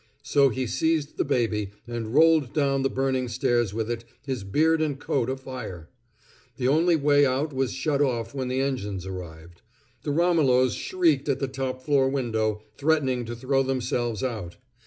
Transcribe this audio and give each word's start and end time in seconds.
So 0.23 0.49
he 0.49 0.65
seized 0.65 1.17
the 1.17 1.23
baby, 1.23 1.69
and 1.85 2.11
rolled 2.11 2.53
down 2.53 2.81
the 2.81 2.89
burning 2.89 3.27
stairs 3.27 3.71
with 3.71 3.87
it, 3.91 4.03
his 4.25 4.43
beard 4.43 4.81
and 4.81 4.99
coat 4.99 5.29
afire. 5.29 5.89
The 6.57 6.67
only 6.67 6.95
way 6.95 7.23
out 7.23 7.53
was 7.53 7.71
shut 7.71 8.01
off 8.01 8.33
when 8.33 8.47
the 8.47 8.61
engines 8.61 9.05
arrived. 9.05 9.61
The 10.01 10.09
Romolos 10.09 10.73
shrieked 10.73 11.29
at 11.29 11.37
the 11.39 11.47
top 11.47 11.83
floor 11.83 12.09
window, 12.09 12.63
threatening 12.77 13.25
to 13.25 13.35
throw 13.35 13.61
themselves 13.61 14.23
out. 14.23 14.57